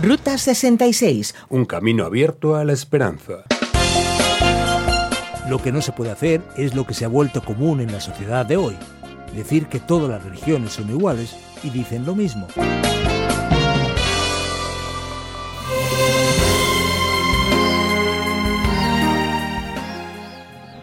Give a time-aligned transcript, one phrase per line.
[0.00, 1.34] Ruta 66.
[1.50, 3.44] Un camino abierto a la esperanza.
[5.50, 8.00] Lo que no se puede hacer es lo que se ha vuelto común en la
[8.00, 8.74] sociedad de hoy.
[9.36, 12.46] Decir que todas las religiones son iguales y dicen lo mismo.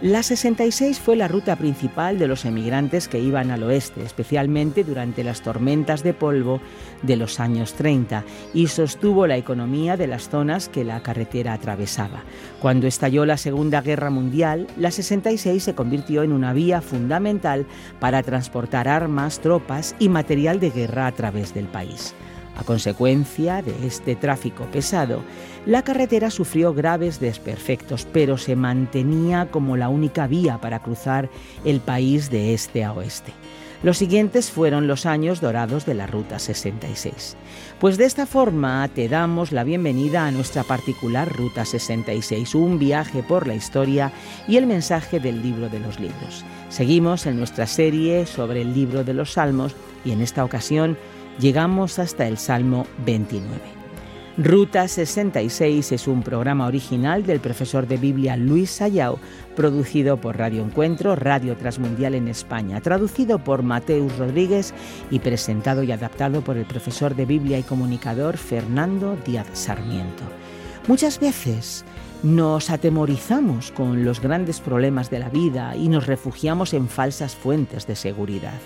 [0.01, 5.25] La 66 fue la ruta principal de los emigrantes que iban al oeste, especialmente durante
[5.25, 6.61] las tormentas de polvo
[7.01, 12.23] de los años 30, y sostuvo la economía de las zonas que la carretera atravesaba.
[12.61, 17.65] Cuando estalló la Segunda Guerra Mundial, la 66 se convirtió en una vía fundamental
[17.99, 22.15] para transportar armas, tropas y material de guerra a través del país.
[22.55, 25.23] A consecuencia de este tráfico pesado,
[25.65, 31.29] la carretera sufrió graves desperfectos, pero se mantenía como la única vía para cruzar
[31.65, 33.33] el país de este a oeste.
[33.81, 37.37] Los siguientes fueron los años dorados de la Ruta 66.
[37.79, 43.23] Pues de esta forma te damos la bienvenida a nuestra particular Ruta 66, un viaje
[43.23, 44.11] por la historia
[44.49, 46.43] y el mensaje del libro de los libros.
[46.67, 49.73] Seguimos en nuestra serie sobre el libro de los Salmos
[50.03, 50.97] y en esta ocasión
[51.39, 53.78] llegamos hasta el Salmo 29.
[54.37, 59.19] Ruta 66 es un programa original del profesor de Biblia Luis Sayao,
[59.55, 64.73] producido por Radio Encuentro, Radio Transmundial en España, traducido por Mateus Rodríguez
[65.11, 70.23] y presentado y adaptado por el profesor de Biblia y comunicador Fernando Díaz Sarmiento.
[70.87, 71.83] Muchas veces
[72.23, 77.87] nos atemorizamos con los grandes problemas de la vida y nos refugiamos en falsas fuentes
[77.87, 78.59] de seguridad.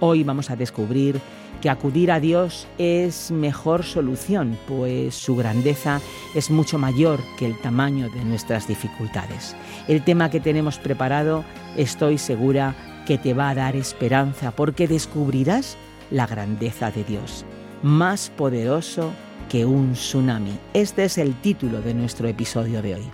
[0.00, 1.20] Hoy vamos a descubrir
[1.60, 6.00] que acudir a Dios es mejor solución, pues su grandeza
[6.34, 9.56] es mucho mayor que el tamaño de nuestras dificultades.
[9.88, 11.44] El tema que tenemos preparado
[11.76, 12.74] estoy segura
[13.06, 15.76] que te va a dar esperanza porque descubrirás
[16.10, 17.44] la grandeza de Dios,
[17.82, 19.12] más poderoso
[19.48, 20.58] que un tsunami.
[20.74, 23.04] Este es el título de nuestro episodio de hoy.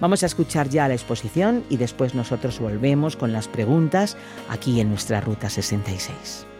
[0.00, 4.16] Vamos a escuchar ya la exposición y después nosotros volvemos con las preguntas
[4.48, 6.51] aquí en nuestra Ruta 66.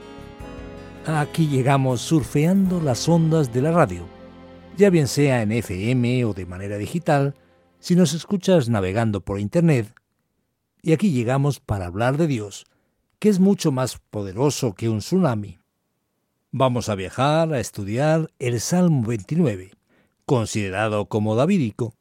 [1.04, 4.06] Aquí llegamos surfeando las ondas de la radio,
[4.76, 7.34] ya bien sea en FM o de manera digital,
[7.80, 9.92] si nos escuchas navegando por Internet.
[10.80, 12.66] Y aquí llegamos para hablar de Dios,
[13.18, 15.58] que es mucho más poderoso que un tsunami.
[16.52, 19.72] Vamos a viajar a estudiar el Salmo 29,
[20.24, 21.94] considerado como davídico,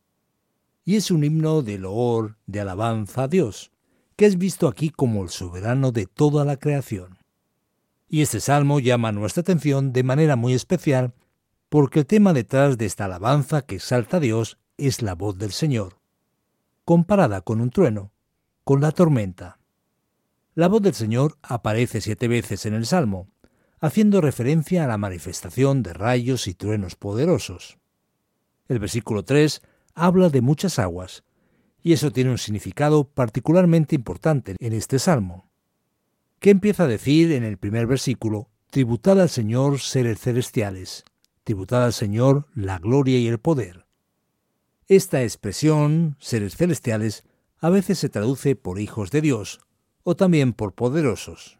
[0.85, 3.71] y es un himno de loor, de alabanza a Dios,
[4.15, 7.20] que es visto aquí como el soberano de toda la creación.
[8.13, 11.13] Y este salmo llama nuestra atención de manera muy especial
[11.69, 15.53] porque el tema detrás de esta alabanza que exalta a Dios es la voz del
[15.53, 16.01] Señor,
[16.83, 18.11] comparada con un trueno,
[18.65, 19.59] con la tormenta.
[20.55, 23.29] La voz del Señor aparece siete veces en el Salmo,
[23.79, 27.77] haciendo referencia a la manifestación de rayos y truenos poderosos.
[28.67, 29.61] El versículo 3
[29.93, 31.23] habla de muchas aguas,
[31.81, 35.50] y eso tiene un significado particularmente importante en este Salmo
[36.41, 41.05] que empieza a decir en el primer versículo, tributad al Señor seres celestiales,
[41.43, 43.85] tributad al Señor la gloria y el poder.
[44.87, 47.25] Esta expresión, seres celestiales,
[47.59, 49.59] a veces se traduce por hijos de Dios,
[50.01, 51.59] o también por poderosos.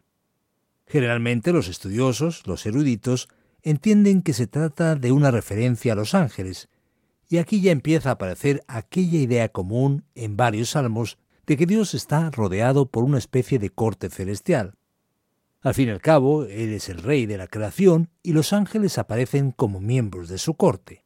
[0.84, 3.28] Generalmente los estudiosos, los eruditos,
[3.62, 6.68] entienden que se trata de una referencia a los ángeles,
[7.28, 11.94] y aquí ya empieza a aparecer aquella idea común en varios salmos de que Dios
[11.94, 14.74] está rodeado por una especie de corte celestial.
[15.60, 18.98] Al fin y al cabo, Él es el rey de la creación y los ángeles
[18.98, 21.04] aparecen como miembros de su corte.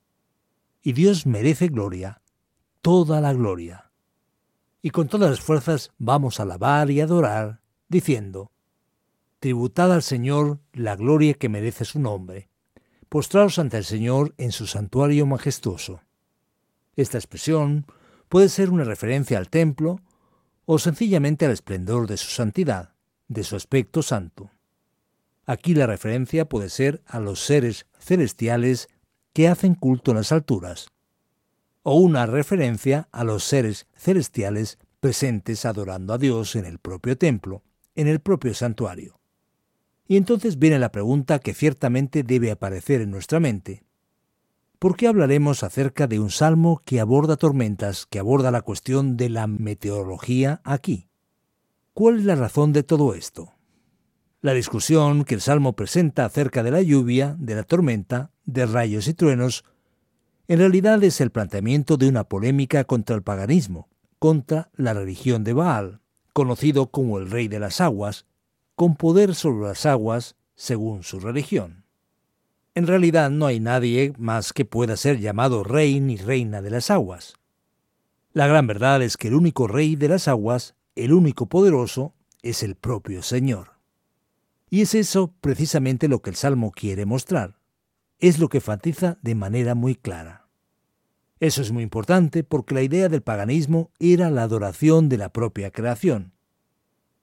[0.82, 2.22] Y Dios merece gloria,
[2.81, 3.90] toda la gloria.
[4.81, 8.52] Y con todas las fuerzas vamos a alabar y adorar, diciendo,
[9.40, 12.49] Tributad al Señor la gloria que merece su nombre,
[13.08, 16.00] postraos ante el Señor en su santuario majestuoso.
[16.96, 17.87] Esta expresión
[18.28, 20.00] puede ser una referencia al templo
[20.66, 22.92] o sencillamente al esplendor de su santidad,
[23.28, 24.50] de su aspecto santo.
[25.46, 28.88] Aquí la referencia puede ser a los seres celestiales
[29.32, 30.88] que hacen culto en las alturas,
[31.82, 37.62] o una referencia a los seres celestiales presentes adorando a Dios en el propio templo,
[37.94, 39.20] en el propio santuario.
[40.08, 43.85] Y entonces viene la pregunta que ciertamente debe aparecer en nuestra mente.
[44.78, 49.31] ¿Por qué hablaremos acerca de un salmo que aborda tormentas, que aborda la cuestión de
[49.31, 51.08] la meteorología aquí?
[51.94, 53.55] ¿Cuál es la razón de todo esto?
[54.43, 59.08] La discusión que el salmo presenta acerca de la lluvia, de la tormenta, de rayos
[59.08, 59.64] y truenos,
[60.46, 63.88] en realidad es el planteamiento de una polémica contra el paganismo,
[64.19, 66.00] contra la religión de Baal,
[66.34, 68.26] conocido como el rey de las aguas,
[68.75, 71.85] con poder sobre las aguas según su religión.
[72.76, 76.90] En realidad no hay nadie más que pueda ser llamado rey ni reina de las
[76.90, 77.32] aguas.
[78.34, 82.12] La gran verdad es que el único rey de las aguas, el único poderoso,
[82.43, 83.78] es el propio Señor.
[84.69, 87.56] Y es eso precisamente lo que el Salmo quiere mostrar.
[88.19, 90.46] Es lo que enfatiza de manera muy clara.
[91.40, 95.70] Eso es muy importante porque la idea del paganismo era la adoración de la propia
[95.70, 96.34] creación,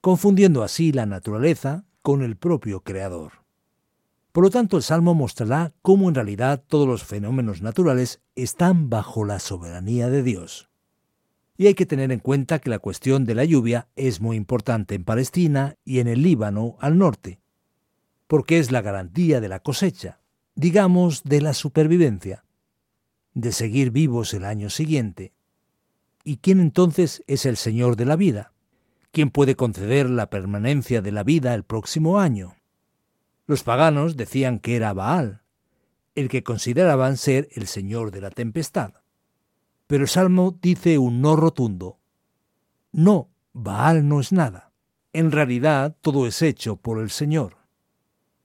[0.00, 3.43] confundiendo así la naturaleza con el propio creador.
[4.34, 9.24] Por lo tanto, el Salmo mostrará cómo en realidad todos los fenómenos naturales están bajo
[9.24, 10.70] la soberanía de Dios.
[11.56, 14.96] Y hay que tener en cuenta que la cuestión de la lluvia es muy importante
[14.96, 17.38] en Palestina y en el Líbano al norte,
[18.26, 20.18] porque es la garantía de la cosecha,
[20.56, 22.44] digamos de la supervivencia,
[23.34, 25.32] de seguir vivos el año siguiente.
[26.24, 28.52] ¿Y quién entonces es el Señor de la vida?
[29.12, 32.56] ¿Quién puede conceder la permanencia de la vida el próximo año?
[33.46, 35.42] Los paganos decían que era Baal,
[36.14, 38.94] el que consideraban ser el Señor de la tempestad.
[39.86, 41.98] Pero el Salmo dice un no rotundo.
[42.92, 44.72] No, Baal no es nada.
[45.12, 47.56] En realidad todo es hecho por el Señor.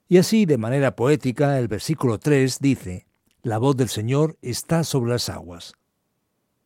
[0.07, 3.07] Y así, de manera poética, el versículo 3 dice,
[3.41, 5.73] La voz del Señor está sobre las aguas.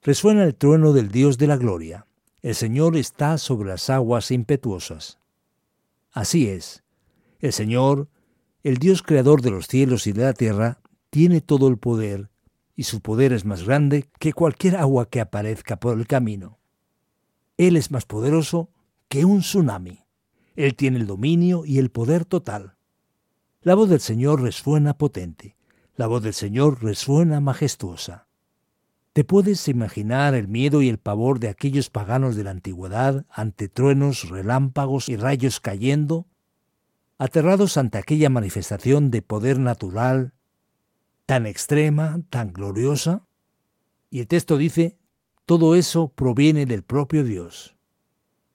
[0.02, 2.08] Resuena el trueno del Dios de la gloria.
[2.42, 5.20] El Señor está sobre las aguas impetuosas.
[6.12, 6.84] Así es.
[7.40, 8.10] El Señor,
[8.64, 10.80] el Dios creador de los cielos y de la tierra,
[11.10, 12.30] tiene todo el poder,
[12.76, 16.60] y su poder es más grande que cualquier agua que aparezca por el camino.
[17.58, 18.70] Él es más poderoso
[19.10, 20.06] que un tsunami.
[20.56, 22.76] Él tiene el dominio y el poder total.
[23.62, 25.56] La voz del Señor resuena potente.
[25.96, 28.28] La voz del Señor resuena majestuosa.
[29.14, 33.70] ¿Te puedes imaginar el miedo y el pavor de aquellos paganos de la antigüedad ante
[33.70, 36.26] truenos, relámpagos y rayos cayendo?
[37.18, 40.34] Aterrados ante aquella manifestación de poder natural
[41.26, 43.26] tan extrema, tan gloriosa.
[44.10, 44.98] Y el texto dice,
[45.46, 47.76] todo eso proviene del propio Dios.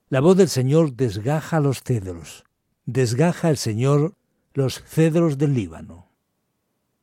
[0.08, 2.44] La voz del Señor desgaja los cedros,
[2.86, 4.16] desgaja el Señor
[4.54, 6.10] los cedros del Líbano.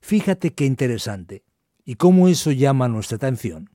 [0.02, 1.44] Fíjate qué interesante
[1.84, 3.70] y cómo eso llama nuestra atención.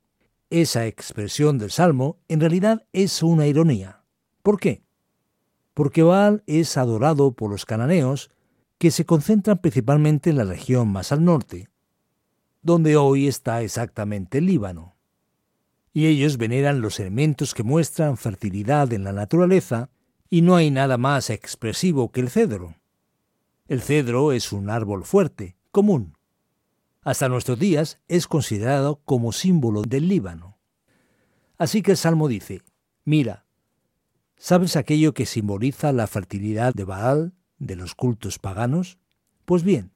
[0.49, 4.03] Esa expresión del Salmo en realidad es una ironía.
[4.43, 4.83] ¿Por qué?
[5.75, 8.31] Porque Baal es adorado por los cananeos
[8.79, 11.69] que se concentran principalmente en la región más al norte,
[12.63, 14.97] donde hoy está exactamente el Líbano.
[15.93, 19.91] Y ellos veneran los elementos que muestran fertilidad en la naturaleza,
[20.29, 22.77] y no hay nada más expresivo que el cedro.
[23.67, 26.15] El cedro es un árbol fuerte, común,
[27.03, 30.59] hasta nuestros días es considerado como símbolo del Líbano.
[31.57, 32.63] Así que el Salmo dice,
[33.05, 33.47] mira,
[34.41, 38.99] ¿sabes aquello que simboliza la fertilidad de Baal, de los cultos paganos?
[39.45, 39.93] Pues bien,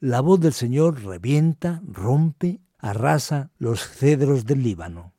[0.00, 5.12] la voz del Señor revienta, rompe, arrasa los cedros del Líbano.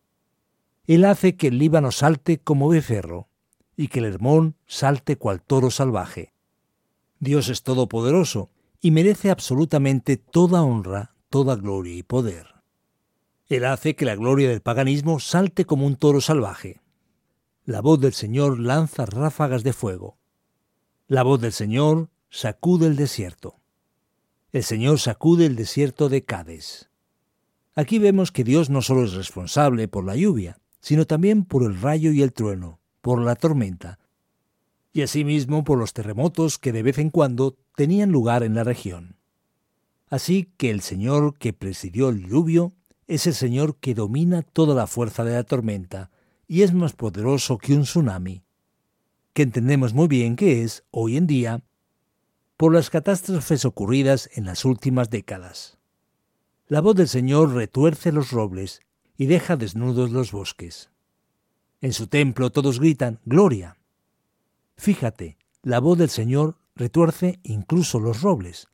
[0.88, 3.30] Él hace que el Líbano salte como becerro
[3.78, 6.34] y que el Hermón salte cual toro salvaje.
[7.20, 8.50] Dios es todopoderoso
[8.82, 12.48] y merece absolutamente toda honra, toda gloria y poder.
[13.48, 16.82] Él hace que la gloria del paganismo salte como un toro salvaje.
[17.72, 20.18] La voz del Señor lanza ráfagas de fuego.
[21.08, 23.62] La voz del Señor sacude el desierto.
[24.52, 26.90] El Señor sacude el desierto de Cades.
[27.74, 31.80] Aquí vemos que Dios no solo es responsable por la lluvia, sino también por el
[31.80, 34.00] rayo y el trueno, por la tormenta,
[34.92, 39.16] y asimismo por los terremotos que de vez en cuando tenían lugar en la región.
[40.10, 42.74] Así que el Señor que presidió el diluvio
[43.08, 46.12] es el Señor que domina toda la fuerza de la tormenta
[46.52, 48.44] y es más poderoso que un tsunami,
[49.32, 51.64] que entendemos muy bien que es, hoy en día,
[52.58, 55.78] por las catástrofes ocurridas en las últimas décadas.
[56.68, 58.82] La voz del Señor retuerce los robles
[59.16, 60.90] y deja desnudos los bosques.
[61.80, 63.78] En su templo todos gritan Gloria.
[64.76, 68.68] Fíjate, la voz del Señor retuerce incluso los robles.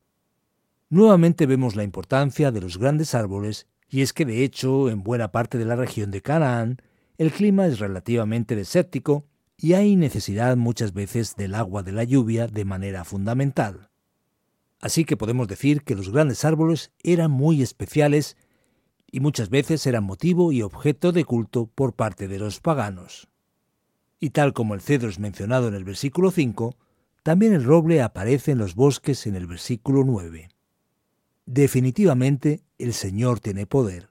[0.89, 5.31] Nuevamente vemos la importancia de los grandes árboles, y es que de hecho en buena
[5.31, 6.81] parte de la región de Canaán
[7.17, 9.25] el clima es relativamente desértico
[9.57, 13.89] y hay necesidad muchas veces del agua de la lluvia de manera fundamental.
[14.79, 18.37] Así que podemos decir que los grandes árboles eran muy especiales
[19.11, 23.27] y muchas veces eran motivo y objeto de culto por parte de los paganos.
[24.19, 26.75] Y tal como el cedro es mencionado en el versículo 5,
[27.23, 30.49] también el roble aparece en los bosques en el versículo 9.
[31.45, 34.09] Definitivamente el Señor tiene poder,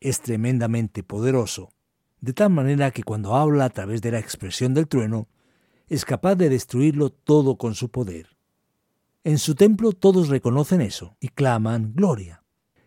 [0.00, 1.70] es tremendamente poderoso,
[2.26, 5.28] de tal manera que cuando habla a través de la expresión del trueno,
[5.86, 8.36] es capaz de destruirlo todo con su poder.
[9.22, 12.42] En su templo todos reconocen eso y claman gloria.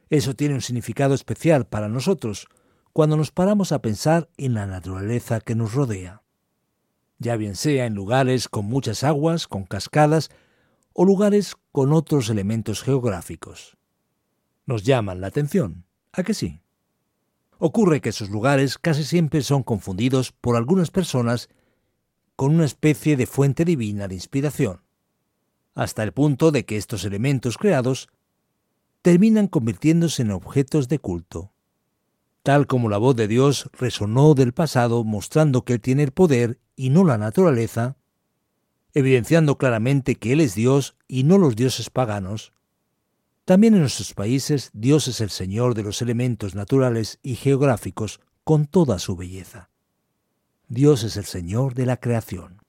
[0.10, 2.50] Eso tiene un significado especial para nosotros
[2.91, 6.22] cuando nos paramos a pensar en la naturaleza que nos rodea.
[7.17, 10.31] Ya bien sea en lugares con muchas aguas, con cascadas,
[10.91, 13.77] o lugares con otros elementos geográficos.
[14.65, 16.60] Nos llaman la atención, ¿a que sí?
[17.60, 21.50] Ocurre que esos lugares casi siempre son confundidos por algunas personas
[22.38, 24.82] con una especie de fuente divina de inspiración,
[25.75, 28.08] hasta el punto de que estos elementos creados
[29.01, 31.51] terminan convirtiéndose en objetos de culto.
[32.44, 36.60] Tal como la voz de Dios resonó del pasado mostrando que Él tiene el poder
[36.78, 37.98] y no la naturaleza,
[38.94, 42.54] evidenciando claramente que Él es Dios y no los dioses paganos,
[43.50, 48.68] también en nuestros países Dios es el Señor de los elementos naturales y geográficos con
[48.68, 49.72] toda su belleza.
[50.68, 52.62] Dios es el Señor de la creación.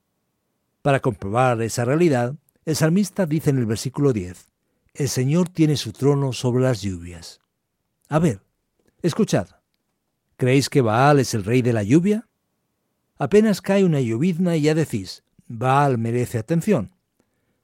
[0.81, 2.35] Para comprobar esa realidad,
[2.65, 4.47] el salmista dice en el versículo 10,
[4.95, 7.41] El Señor tiene su trono sobre las lluvias.
[8.09, 8.41] A ver,
[9.03, 9.49] escuchad.
[10.39, 12.27] ¿Creéis que Baal es el rey de la lluvia?
[13.19, 16.95] Apenas cae una llovizna y ya decís, Baal merece atención.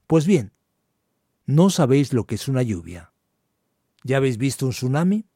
[0.07, 0.53] Pues bien,
[1.47, 3.13] no sabéis lo que es una lluvia.
[4.03, 5.27] ¿Ya habéis visto un tsunami?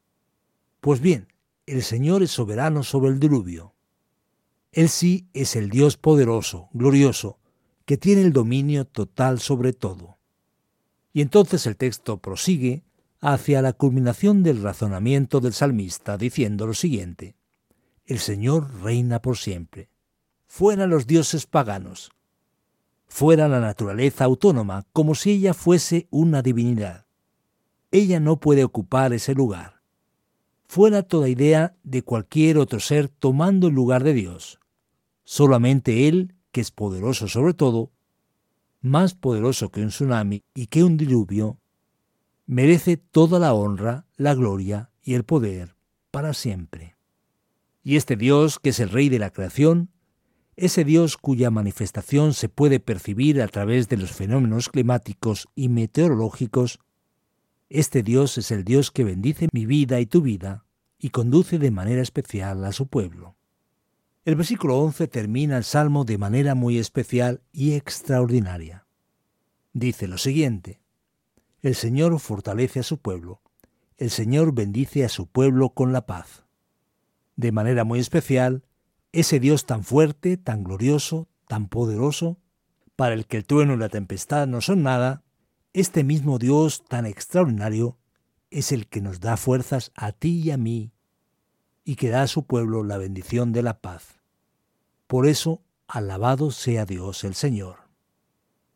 [0.80, 1.28] Pues bien,
[1.66, 3.74] el Señor es soberano sobre el diluvio.
[4.72, 7.38] Él sí es el Dios poderoso, glorioso,
[7.84, 10.18] que tiene el dominio total sobre todo.
[11.12, 12.82] Y entonces el texto prosigue
[13.20, 17.36] hacia la culminación del razonamiento del salmista diciendo lo siguiente,
[18.06, 19.90] El Señor reina por siempre.
[20.46, 22.10] Fuera los dioses paganos,
[23.10, 27.06] fuera la naturaleza autónoma, como si ella fuese una divinidad.
[27.90, 29.82] Ella no puede ocupar ese lugar.
[30.68, 34.60] Fuera toda idea de cualquier otro ser tomando el lugar de Dios.
[35.24, 37.90] Solamente Él, que es poderoso sobre todo,
[38.80, 41.58] más poderoso que un tsunami y que un diluvio,
[42.46, 45.74] merece toda la honra, la gloria y el poder
[46.12, 46.96] para siempre.
[47.82, 49.90] Y este Dios, que es el Rey de la creación,
[50.60, 56.80] ese Dios cuya manifestación se puede percibir a través de los fenómenos climáticos y meteorológicos,
[57.70, 60.66] este Dios es el Dios que bendice mi vida y tu vida
[60.98, 63.36] y conduce de manera especial a su pueblo.
[64.26, 68.86] El versículo 11 termina el Salmo de manera muy especial y extraordinaria.
[69.72, 70.82] Dice lo siguiente,
[71.62, 73.40] El Señor fortalece a su pueblo,
[73.96, 76.44] el Señor bendice a su pueblo con la paz.
[77.36, 78.62] De manera muy especial,
[79.12, 82.38] ese Dios tan fuerte, tan glorioso, tan poderoso,
[82.96, 85.22] para el que el trueno y la tempestad no son nada,
[85.72, 87.96] este mismo Dios tan extraordinario
[88.50, 90.92] es el que nos da fuerzas a ti y a mí
[91.84, 94.20] y que da a su pueblo la bendición de la paz.
[95.06, 97.76] Por eso, alabado sea Dios el Señor.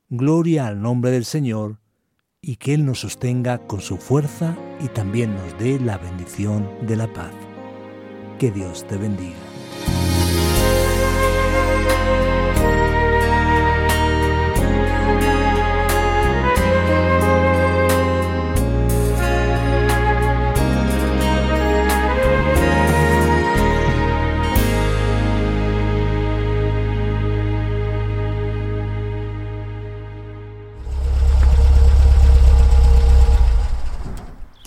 [0.08, 1.78] Gloria al nombre del Señor
[2.40, 6.96] y que Él nos sostenga con su fuerza y también nos dé la bendición de
[6.96, 7.32] la paz.
[8.38, 9.53] Que Dios te bendiga.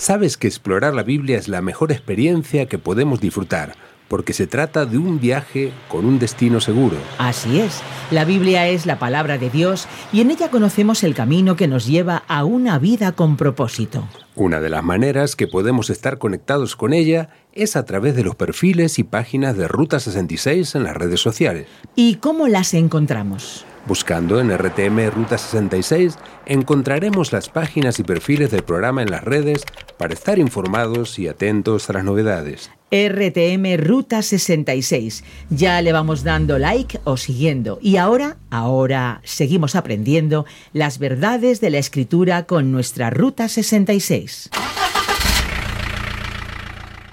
[0.08, 3.74] Sabes que explorar la Biblia es la mejor experiencia que podemos disfrutar,
[4.08, 6.96] porque se trata de un viaje con un destino seguro.
[7.18, 11.58] Así es, la Biblia es la palabra de Dios y en ella conocemos el camino
[11.58, 14.08] que nos lleva a una vida con propósito.
[14.34, 18.36] Una de las maneras que podemos estar conectados con ella es a través de los
[18.36, 21.68] perfiles y páginas de Ruta 66 en las redes sociales.
[21.98, 23.66] ¿Y cómo las encontramos?
[23.88, 29.64] Buscando en RTM Ruta 66 encontraremos las páginas y perfiles del programa en las redes
[29.98, 32.70] para estar informados y atentos a las novedades.
[32.92, 35.24] RTM Ruta 66.
[35.50, 37.80] Ya le vamos dando like o siguiendo.
[37.82, 44.50] Y ahora, ahora seguimos aprendiendo las verdades de la escritura con nuestra Ruta 66.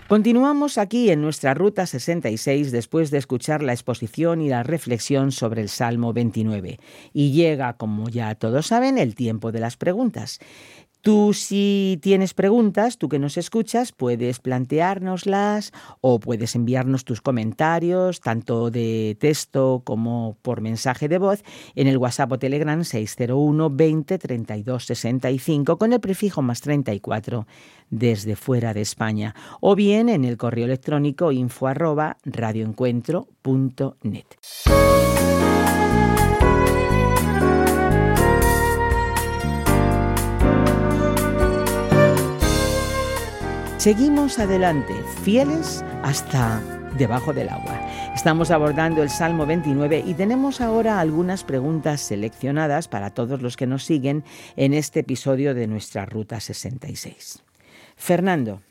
[0.06, 5.62] Continuamos aquí en nuestra Ruta 66 después de escuchar la exposición y la reflexión sobre
[5.62, 6.78] el Salmo 29.
[7.14, 10.40] Y llega, como ya todos saben, el tiempo de las preguntas.
[11.04, 15.70] Tú si tienes preguntas, tú que nos escuchas, puedes planteárnoslas
[16.00, 21.44] o puedes enviarnos tus comentarios, tanto de texto como por mensaje de voz,
[21.74, 27.46] en el WhatsApp o Telegram 601 20 32 65 con el prefijo más 34
[27.90, 34.24] desde fuera de España o bien en el correo electrónico info arroba radioencuentro.net.
[43.84, 46.58] Seguimos adelante, fieles hasta
[46.96, 47.78] debajo del agua.
[48.14, 53.66] Estamos abordando el Salmo 29 y tenemos ahora algunas preguntas seleccionadas para todos los que
[53.66, 54.24] nos siguen
[54.56, 57.42] en este episodio de nuestra Ruta 66.
[57.94, 58.62] Fernando,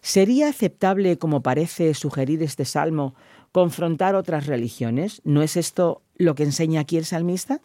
[0.00, 3.14] ¿sería aceptable, como parece sugerir este Salmo,
[3.52, 5.22] confrontar otras religiones?
[5.22, 7.60] ¿No es esto lo que enseña aquí el salmista?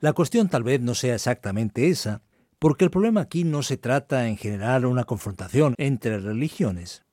[0.00, 2.22] La cuestión tal vez no sea exactamente esa,
[2.58, 7.04] porque el problema aquí no se trata en generar una confrontación entre religiones,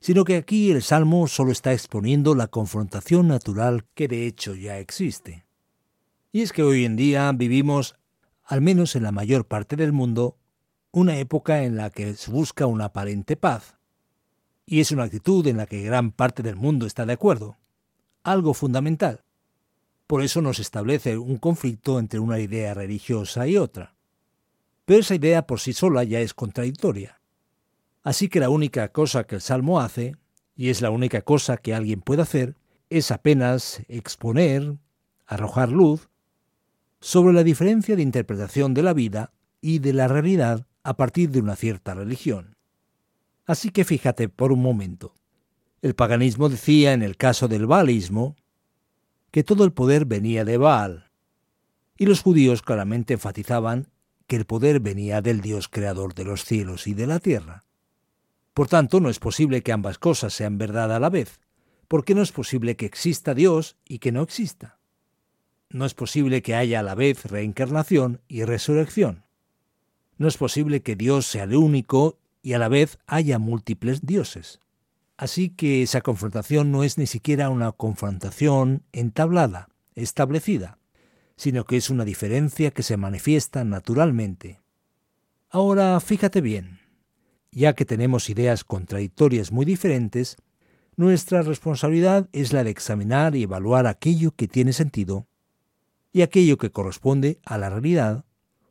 [0.00, 4.78] sino que aquí el Salmo solo está exponiendo la confrontación natural que de hecho ya
[4.78, 5.46] existe.
[6.32, 7.96] Y es que hoy en día vivimos,
[8.44, 10.36] al menos en la mayor parte del mundo,
[10.90, 13.76] una época en la que se busca una aparente paz.
[14.66, 17.56] Y es una actitud en la que gran parte del mundo está de acuerdo.
[18.22, 19.24] Algo fundamental.
[20.06, 23.94] Por eso nos establece un conflicto entre una idea religiosa y otra.
[24.84, 27.20] Pero esa idea por sí sola ya es contradictoria.
[28.02, 30.16] Así que la única cosa que el Salmo hace,
[30.56, 32.56] y es la única cosa que alguien puede hacer,
[32.90, 34.76] es apenas exponer,
[35.26, 36.08] arrojar luz,
[37.00, 41.40] sobre la diferencia de interpretación de la vida y de la realidad a partir de
[41.40, 42.56] una cierta religión.
[43.46, 45.14] Así que fíjate por un momento.
[45.80, 48.36] El paganismo decía en el caso del baalismo
[49.30, 51.10] que todo el poder venía de Baal,
[51.96, 53.88] y los judíos claramente enfatizaban
[54.32, 57.64] que el poder venía del Dios creador de los cielos y de la tierra.
[58.54, 61.38] Por tanto, no es posible que ambas cosas sean verdad a la vez,
[61.86, 64.78] porque no es posible que exista Dios y que no exista.
[65.68, 69.24] No es posible que haya a la vez reencarnación y resurrección.
[70.16, 74.60] No es posible que Dios sea el único y a la vez haya múltiples dioses.
[75.18, 80.78] Así que esa confrontación no es ni siquiera una confrontación entablada, establecida,
[81.36, 84.60] sino que es una diferencia que se manifiesta naturalmente.
[85.50, 86.80] Ahora, fíjate bien,
[87.50, 90.36] ya que tenemos ideas contradictorias muy diferentes,
[90.96, 95.26] nuestra responsabilidad es la de examinar y evaluar aquello que tiene sentido
[96.12, 98.24] y aquello que corresponde a la realidad,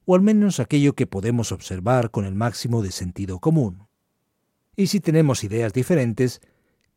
[0.05, 3.87] o al menos aquello que podemos observar con el máximo de sentido común.
[4.75, 6.41] Y si tenemos ideas diferentes,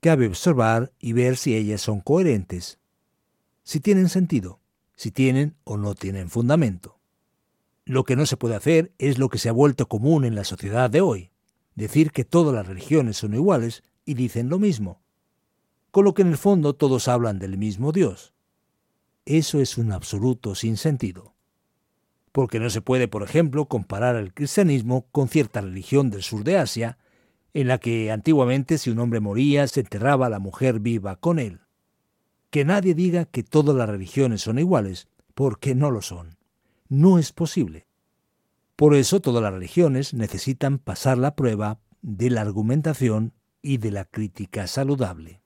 [0.01, 2.79] cabe observar y ver si ellas son coherentes,
[3.63, 4.61] si tienen sentido
[4.97, 6.99] si tienen o no tienen fundamento.
[7.85, 10.45] Lo que no se puede hacer es lo que se ha vuelto común en la
[10.45, 11.31] sociedad de hoy,
[11.75, 15.03] decir que todas las religiones son iguales y dicen lo mismo,
[15.91, 18.33] con lo que en el fondo todos hablan del mismo Dios.
[19.27, 21.35] Eso es un absoluto sinsentido.
[22.33, 26.59] Porque no se puede, por ejemplo, comparar el cristianismo con cierta religión del sur de
[26.59, 26.99] Asia,
[27.53, 31.64] en la que antiguamente si un hombre moría se enterraba la mujer viva con él
[32.55, 36.37] que nadie diga que todas las religiones son iguales, porque no lo son.
[36.89, 37.89] No es posible.
[38.77, 44.05] Por eso todas las religiones necesitan pasar la prueba de la argumentación y de la
[44.05, 45.41] crítica saludable.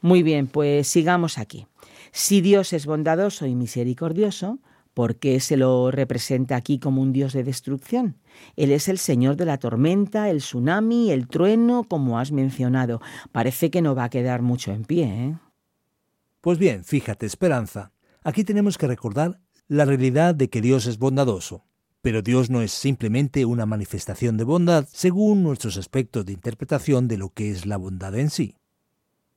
[0.00, 1.66] Muy bien, pues sigamos aquí.
[2.12, 4.58] Si Dios es bondadoso y misericordioso,
[4.94, 8.16] ¿por qué se lo representa aquí como un Dios de destrucción?
[8.56, 13.02] Él es el Señor de la tormenta, el tsunami, el trueno, como has mencionado.
[13.32, 15.34] Parece que no va a quedar mucho en pie, ¿eh?
[16.40, 21.66] Pues bien, fíjate, Esperanza, aquí tenemos que recordar la realidad de que Dios es bondadoso.
[22.02, 27.18] Pero Dios no es simplemente una manifestación de bondad según nuestros aspectos de interpretación de
[27.18, 28.56] lo que es la bondad en sí.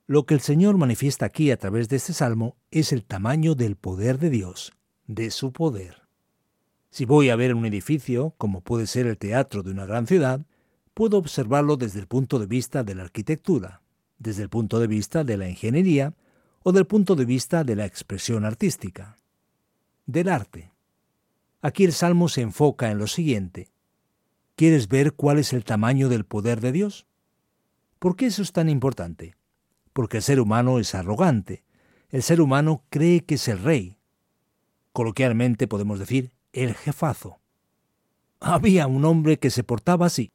[0.08, 3.76] Lo que el Señor manifiesta aquí a través de este salmo es el tamaño del
[3.76, 4.72] poder de Dios,
[5.06, 6.04] de su poder.
[6.90, 10.46] Si voy a ver un edificio, como puede ser el teatro de una gran ciudad,
[10.94, 13.82] puedo observarlo desde el punto de vista de la arquitectura,
[14.20, 16.14] desde el punto de vista de la ingeniería
[16.64, 19.18] o del punto de vista de la expresión artística,
[20.06, 20.72] del arte.
[21.62, 23.72] Aquí el Salmo se enfoca en lo siguiente.
[24.56, 27.06] ¿Quieres ver cuál es el tamaño del poder de Dios?
[28.00, 29.36] ¿Por qué eso es tan importante?
[29.94, 31.64] Porque el ser humano es arrogante.
[32.10, 33.98] El ser humano cree que es el rey.
[34.92, 37.40] Coloquialmente podemos decir el jefazo.
[38.40, 40.32] Había un hombre que se portaba así.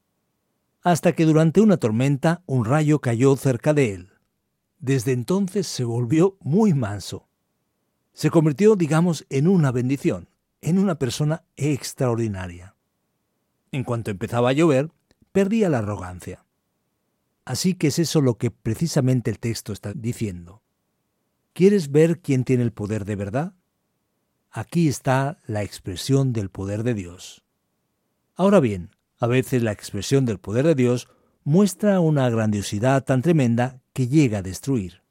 [0.82, 4.07] hasta que durante una tormenta un rayo cayó cerca de él.
[4.78, 7.28] Desde entonces se volvió muy manso.
[8.12, 10.28] Se convirtió, digamos, en una bendición,
[10.60, 12.74] en una persona extraordinaria.
[13.72, 14.90] En cuanto empezaba a llover,
[15.32, 16.44] perdía la arrogancia.
[17.44, 20.62] Así que es eso lo que precisamente el texto está diciendo.
[21.52, 23.54] ¿Quieres ver quién tiene el poder de verdad?
[24.50, 27.44] Aquí está la expresión del poder de Dios.
[28.34, 31.08] Ahora bien, a veces la expresión del poder de Dios
[31.42, 35.02] muestra una grandiosidad tan tremenda que llega a destruir.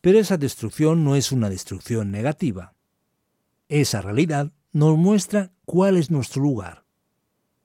[0.00, 2.76] Pero esa destrucción no es una destrucción negativa.
[3.68, 6.84] Esa realidad nos muestra cuál es nuestro lugar.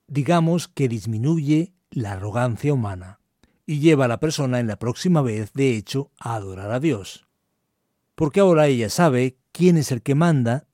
[0.08, 3.20] Digamos que disminuye la arrogancia humana
[3.68, 7.28] y lleva a la persona en la próxima vez, de hecho, a adorar a Dios.
[8.16, 10.66] Porque ahora ella sabe quién es el que manda,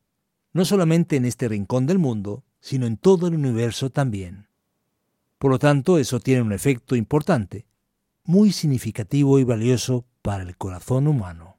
[0.53, 4.47] no solamente en este rincón del mundo, sino en todo el universo también.
[5.38, 7.67] Por lo tanto, eso tiene un efecto importante,
[8.28, 11.58] muy significativo y valioso para el corazón humano.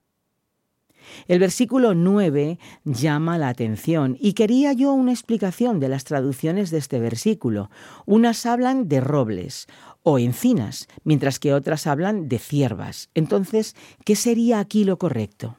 [1.26, 6.78] El versículo 9 llama la atención y quería yo una explicación de las traducciones de
[6.78, 7.70] este versículo.
[8.04, 9.66] Unas hablan de robles
[10.02, 13.08] o encinas, mientras que otras hablan de ciervas.
[13.14, 15.56] Entonces, ¿qué sería aquí lo correcto?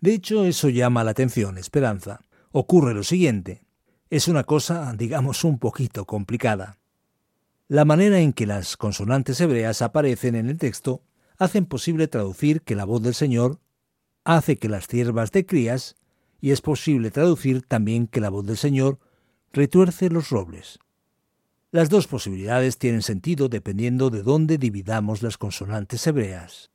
[0.00, 2.20] De hecho, eso llama la atención, Esperanza.
[2.52, 3.62] Ocurre lo siguiente.
[4.08, 6.79] Es una cosa, digamos, un poquito complicada.
[7.70, 11.04] La manera en que las consonantes hebreas aparecen en el texto
[11.38, 13.60] hacen posible traducir que la voz del Señor
[14.24, 15.94] hace que las ciervas de crías,
[16.40, 18.98] y es posible traducir también que la voz del Señor
[19.52, 20.80] retuerce los robles.
[21.70, 26.72] Las dos posibilidades tienen sentido dependiendo de dónde dividamos las consonantes hebreas.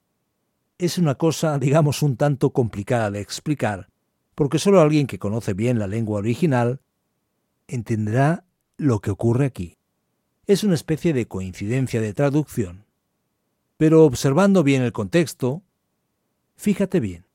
[0.77, 3.89] Es una cosa, digamos, un tanto complicada de explicar,
[4.33, 6.79] porque solo alguien que conoce bien la lengua original
[7.67, 8.45] entenderá
[8.77, 9.77] lo que ocurre aquí.
[10.47, 12.85] Es una especie de coincidencia de traducción.
[13.77, 15.63] Pero observando bien el contexto,
[16.55, 17.25] fíjate bien.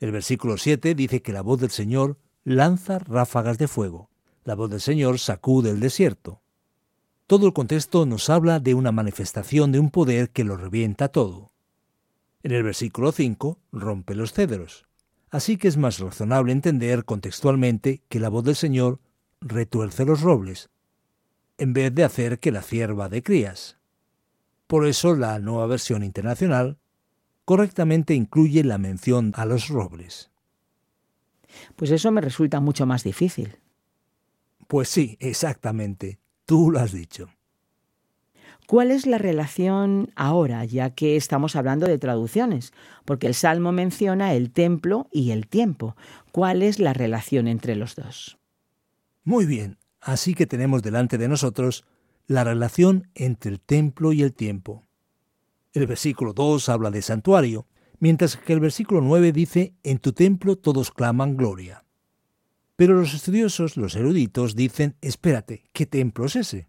[0.00, 4.08] El versículo 7 dice que la voz del Señor lanza ráfagas de fuego.
[4.44, 6.40] La voz del Señor sacude el desierto.
[7.26, 11.50] Todo el contexto nos habla de una manifestación de un poder que lo revienta todo.
[12.42, 14.86] En el versículo 5 rompe los cedros.
[15.28, 19.00] Así que es más razonable entender contextualmente que la voz del Señor
[19.42, 20.70] retuerce los robles,
[21.58, 23.78] en vez de hacer que la cierva de crías.
[24.66, 26.78] Por eso la nueva versión internacional
[27.44, 30.30] correctamente incluye la mención a los robles.
[31.76, 33.56] Pues eso me resulta mucho más difícil.
[34.66, 36.18] Pues sí, exactamente.
[36.44, 37.28] Tú lo has dicho.
[38.66, 42.72] ¿Cuál es la relación ahora, ya que estamos hablando de traducciones?
[43.04, 45.96] Porque el Salmo menciona el templo y el tiempo.
[46.32, 48.38] ¿Cuál es la relación entre los dos?
[49.22, 51.84] Muy bien, así que tenemos delante de nosotros
[52.28, 54.84] la relación entre el templo y el tiempo.
[55.72, 57.66] El versículo 2 habla de santuario,
[57.98, 61.84] mientras que el versículo 9 dice, en tu templo todos claman gloria.
[62.76, 66.68] Pero los estudiosos, los eruditos, dicen, espérate, ¿qué templo es ese?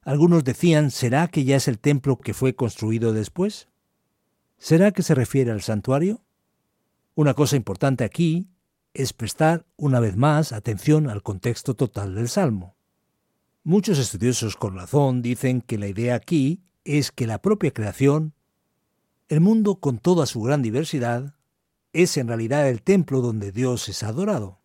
[0.00, 3.68] Algunos decían, ¿será que ya es el templo que fue construido después?
[4.56, 6.22] ¿Será que se refiere al santuario?
[7.14, 8.48] Una cosa importante aquí
[8.98, 12.74] es prestar una vez más atención al contexto total del Salmo.
[13.62, 18.34] Muchos estudiosos con razón dicen que la idea aquí es que la propia creación,
[19.28, 21.36] el mundo con toda su gran diversidad,
[21.92, 24.62] es en realidad el templo donde Dios es adorado.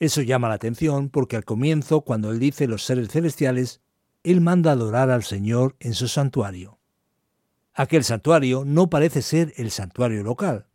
[0.00, 3.80] Eso llama la atención porque al comienzo, cuando Él dice los seres celestiales,
[4.24, 6.80] Él manda adorar al Señor en su santuario.
[7.74, 10.66] Aquel santuario no parece ser el santuario local,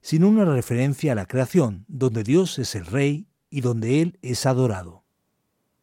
[0.00, 4.46] sino una referencia a la creación, donde Dios es el Rey y donde Él es
[4.46, 5.04] adorado.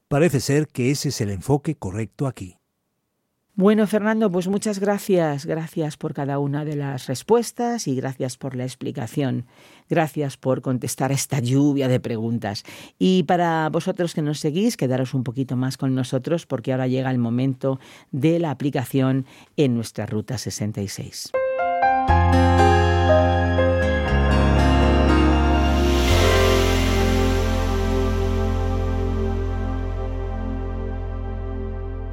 [0.08, 2.58] Parece ser que ese es el enfoque correcto aquí.
[3.58, 5.46] Bueno, Fernando, pues muchas gracias.
[5.46, 9.46] Gracias por cada una de las respuestas y gracias por la explicación.
[9.90, 12.66] Gracias por contestar esta lluvia de preguntas.
[13.00, 17.10] Y para vosotros que nos seguís, quedaros un poquito más con nosotros porque ahora llega
[17.10, 17.80] el momento
[18.12, 19.26] de la aplicación
[19.56, 21.32] en nuestra Ruta 66.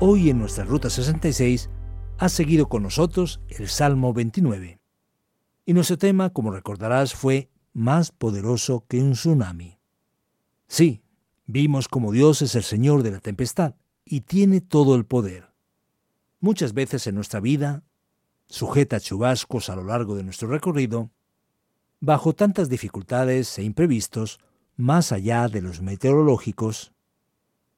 [0.04, 1.70] Hoy en nuestra Ruta 66
[2.18, 4.80] ha seguido con nosotros el Salmo 29.
[5.64, 9.78] Y nuestro tema, como recordarás, fue más poderoso que un tsunami.
[10.66, 11.04] Sí,
[11.46, 15.52] vimos como Dios es el Señor de la tempestad y tiene todo el poder.
[16.40, 17.84] Muchas veces en nuestra vida,
[18.48, 21.12] sujeta a chubascos a lo largo de nuestro recorrido,
[22.00, 24.40] bajo tantas dificultades e imprevistos,
[24.74, 26.92] más allá de los meteorológicos,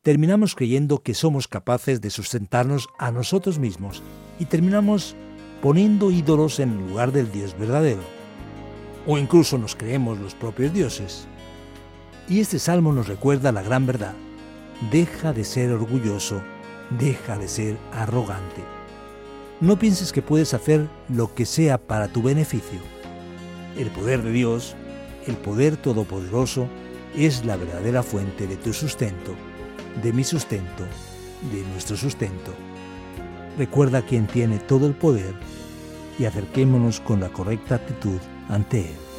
[0.04, 4.02] terminamos creyendo que somos capaces de sustentarnos a nosotros mismos
[4.38, 5.16] y terminamos
[5.62, 8.02] poniendo ídolos en lugar del Dios verdadero.
[9.06, 11.26] O incluso nos creemos los propios dioses.
[12.28, 14.14] Y este salmo nos recuerda la gran verdad.
[14.90, 16.42] Deja de ser orgulloso,
[16.98, 18.62] deja de ser arrogante.
[19.62, 22.80] No pienses que puedes hacer lo que sea para tu beneficio.
[23.78, 24.76] El poder de Dios,
[25.26, 26.68] el poder todopoderoso,
[27.16, 29.34] es la verdadera fuente de tu sustento,
[30.02, 30.85] de mi sustento,
[31.52, 32.52] de nuestro sustento.
[33.59, 35.35] Recuerda quien tiene todo el poder
[36.18, 39.13] y acerquémonos con la correcta actitud ante Él.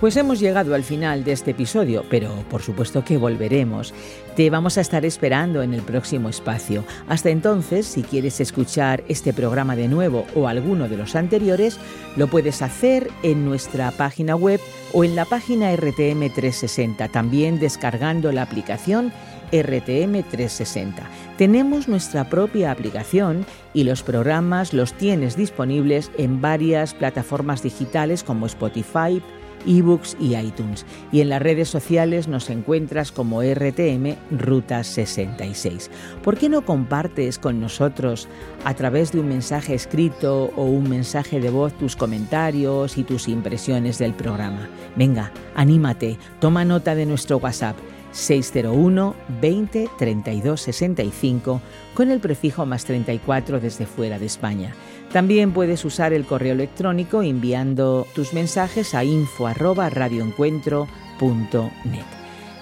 [0.00, 3.92] Pues hemos llegado al final de este episodio, pero por supuesto que volveremos.
[4.36, 6.84] Te vamos a estar esperando en el próximo espacio.
[7.08, 11.80] Hasta entonces, si quieres escuchar este programa de nuevo o alguno de los anteriores,
[12.14, 14.60] lo puedes hacer en nuestra página web
[14.92, 19.12] o en la página RTM 360, también descargando la aplicación
[19.50, 21.02] RTM 360.
[21.38, 28.46] Tenemos nuestra propia aplicación y los programas los tienes disponibles en varias plataformas digitales como
[28.46, 29.20] Spotify,
[29.66, 30.86] ebooks y iTunes.
[31.12, 35.90] Y en las redes sociales nos encuentras como RTM Ruta 66.
[36.22, 38.28] ¿Por qué no compartes con nosotros
[38.64, 43.28] a través de un mensaje escrito o un mensaje de voz tus comentarios y tus
[43.28, 44.68] impresiones del programa?
[44.96, 47.76] Venga, anímate, toma nota de nuestro WhatsApp
[48.12, 51.60] 601 20 32 65
[51.94, 54.74] con el prefijo más 34 desde fuera de España.
[55.12, 62.04] También puedes usar el correo electrónico enviando tus mensajes a info@radioencuentro.net.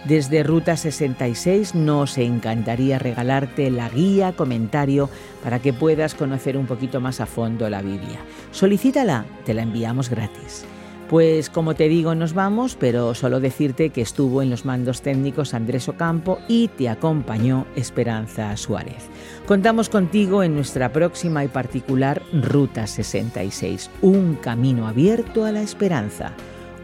[0.04, 5.10] Desde Ruta 66 nos encantaría regalarte la guía comentario
[5.42, 8.20] para que puedas conocer un poquito más a fondo la Biblia.
[8.52, 10.64] Solicítala, te la enviamos gratis.
[11.08, 15.54] Pues como te digo, nos vamos, pero solo decirte que estuvo en los mandos técnicos
[15.54, 19.08] Andrés Ocampo y te acompañó Esperanza Suárez.
[19.46, 26.32] Contamos contigo en nuestra próxima y particular Ruta 66, un camino abierto a la esperanza,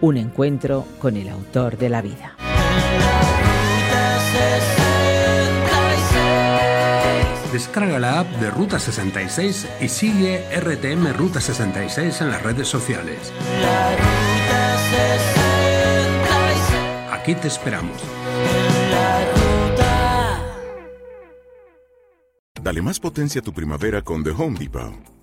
[0.00, 2.36] un encuentro con el autor de la vida.
[7.52, 13.30] Descarga la app de Ruta 66 y sigue RTM Ruta 66 en las redes sociales.
[17.10, 18.00] Aquí te esperamos.
[22.62, 25.11] Dale más potencia a tu primavera con The Home Depot.